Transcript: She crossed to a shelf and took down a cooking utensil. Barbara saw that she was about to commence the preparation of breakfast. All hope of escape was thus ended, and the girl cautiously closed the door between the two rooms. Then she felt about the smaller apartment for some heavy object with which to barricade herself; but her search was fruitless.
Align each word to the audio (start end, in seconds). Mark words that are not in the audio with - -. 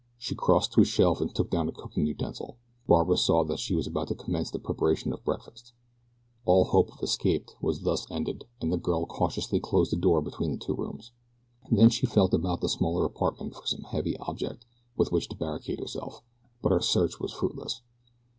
She 0.17 0.33
crossed 0.33 0.71
to 0.73 0.81
a 0.81 0.83
shelf 0.83 1.21
and 1.21 1.31
took 1.31 1.51
down 1.51 1.69
a 1.69 1.71
cooking 1.71 2.07
utensil. 2.07 2.57
Barbara 2.87 3.17
saw 3.17 3.43
that 3.43 3.59
she 3.59 3.75
was 3.75 3.85
about 3.85 4.07
to 4.07 4.15
commence 4.15 4.49
the 4.49 4.57
preparation 4.57 5.13
of 5.13 5.23
breakfast. 5.23 5.73
All 6.43 6.63
hope 6.63 6.91
of 6.91 7.03
escape 7.03 7.51
was 7.61 7.81
thus 7.81 8.09
ended, 8.09 8.45
and 8.59 8.73
the 8.73 8.77
girl 8.79 9.05
cautiously 9.05 9.59
closed 9.59 9.91
the 9.91 9.95
door 9.97 10.23
between 10.23 10.53
the 10.53 10.57
two 10.65 10.73
rooms. 10.73 11.11
Then 11.69 11.91
she 11.91 12.07
felt 12.07 12.33
about 12.33 12.61
the 12.61 12.67
smaller 12.67 13.05
apartment 13.05 13.53
for 13.53 13.67
some 13.67 13.83
heavy 13.83 14.17
object 14.17 14.65
with 14.97 15.11
which 15.11 15.29
to 15.29 15.35
barricade 15.35 15.79
herself; 15.79 16.23
but 16.63 16.71
her 16.71 16.79
search 16.81 17.19
was 17.19 17.31
fruitless. 17.33 17.83